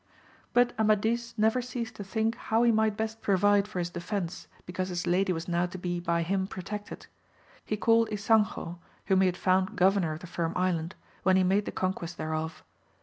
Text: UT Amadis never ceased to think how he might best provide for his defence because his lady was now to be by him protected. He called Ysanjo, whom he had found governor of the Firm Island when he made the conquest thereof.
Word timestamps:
UT 0.55 0.73
Amadis 0.79 1.35
never 1.37 1.61
ceased 1.61 1.93
to 1.97 2.03
think 2.03 2.35
how 2.35 2.63
he 2.63 2.71
might 2.71 2.97
best 2.97 3.21
provide 3.21 3.67
for 3.67 3.77
his 3.77 3.91
defence 3.91 4.47
because 4.65 4.89
his 4.89 5.05
lady 5.05 5.31
was 5.31 5.47
now 5.47 5.67
to 5.67 5.77
be 5.77 5.99
by 5.99 6.23
him 6.23 6.47
protected. 6.47 7.05
He 7.65 7.77
called 7.77 8.09
Ysanjo, 8.09 8.79
whom 9.05 9.21
he 9.21 9.27
had 9.27 9.37
found 9.37 9.75
governor 9.75 10.13
of 10.13 10.21
the 10.21 10.25
Firm 10.25 10.53
Island 10.57 10.95
when 11.21 11.37
he 11.37 11.43
made 11.43 11.65
the 11.65 11.71
conquest 11.71 12.17
thereof. 12.17 12.63